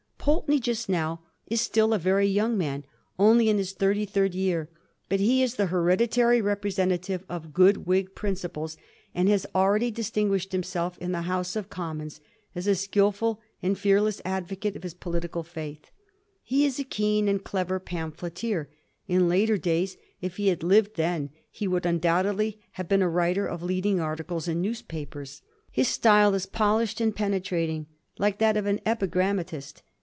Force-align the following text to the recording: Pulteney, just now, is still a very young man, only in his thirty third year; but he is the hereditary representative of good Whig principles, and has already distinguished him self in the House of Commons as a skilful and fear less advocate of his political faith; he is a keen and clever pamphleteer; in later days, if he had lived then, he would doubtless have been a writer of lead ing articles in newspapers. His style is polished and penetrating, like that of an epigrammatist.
Pulteney, 0.23 0.59
just 0.59 0.87
now, 0.87 1.21
is 1.47 1.61
still 1.61 1.93
a 1.93 1.97
very 1.97 2.27
young 2.27 2.55
man, 2.55 2.85
only 3.17 3.49
in 3.49 3.57
his 3.57 3.71
thirty 3.73 4.05
third 4.05 4.35
year; 4.35 4.69
but 5.09 5.19
he 5.19 5.41
is 5.41 5.55
the 5.55 5.65
hereditary 5.65 6.39
representative 6.39 7.25
of 7.27 7.55
good 7.55 7.87
Whig 7.87 8.13
principles, 8.13 8.77
and 9.15 9.27
has 9.27 9.47
already 9.55 9.89
distinguished 9.89 10.53
him 10.53 10.61
self 10.61 10.95
in 10.99 11.11
the 11.11 11.23
House 11.23 11.55
of 11.55 11.71
Commons 11.71 12.21
as 12.53 12.67
a 12.67 12.75
skilful 12.75 13.41
and 13.63 13.75
fear 13.79 13.99
less 13.99 14.21
advocate 14.23 14.75
of 14.75 14.83
his 14.83 14.93
political 14.93 15.41
faith; 15.41 15.89
he 16.43 16.67
is 16.67 16.77
a 16.77 16.83
keen 16.83 17.27
and 17.27 17.43
clever 17.43 17.79
pamphleteer; 17.79 18.69
in 19.07 19.27
later 19.27 19.57
days, 19.57 19.97
if 20.21 20.37
he 20.37 20.49
had 20.49 20.61
lived 20.61 20.97
then, 20.97 21.31
he 21.49 21.67
would 21.67 21.81
doubtless 21.99 22.53
have 22.73 22.87
been 22.87 23.01
a 23.01 23.09
writer 23.09 23.47
of 23.47 23.63
lead 23.63 23.87
ing 23.87 23.99
articles 23.99 24.47
in 24.47 24.61
newspapers. 24.61 25.41
His 25.71 25.87
style 25.87 26.35
is 26.35 26.45
polished 26.45 27.01
and 27.01 27.15
penetrating, 27.15 27.87
like 28.19 28.37
that 28.37 28.55
of 28.55 28.67
an 28.67 28.79
epigrammatist. 28.85 29.81